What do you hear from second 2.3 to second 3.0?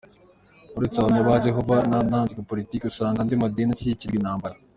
na politike,